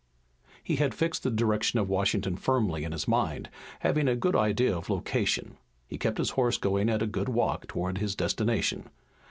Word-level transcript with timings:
He 0.63 0.77
had 0.77 0.95
fixed 0.95 1.21
the 1.21 1.29
direction 1.29 1.77
of 1.77 1.87
Washington 1.87 2.35
firmly 2.35 2.83
in 2.83 2.91
his 2.91 3.07
mind, 3.07 3.45
and 3.45 3.51
having 3.81 4.07
a 4.07 4.15
good 4.15 4.35
idea 4.35 4.75
of 4.75 4.89
location, 4.89 5.57
he 5.85 5.99
kept 5.99 6.17
his 6.17 6.31
horse 6.31 6.57
going 6.57 6.89
at 6.89 7.03
a 7.03 7.05
good 7.05 7.29
walk 7.29 7.67
toward 7.67 7.99
his 7.99 8.15
destination. 8.15 8.89